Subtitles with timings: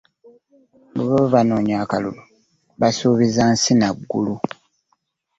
[0.93, 2.21] Bwe baba banoonya akalulu
[2.79, 4.35] basuubiza nsi na ggulu.